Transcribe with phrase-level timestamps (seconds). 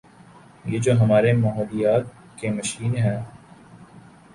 [0.65, 2.03] یہ جو ہمارے ماحولیات
[2.37, 3.19] کے مشیر ہیں۔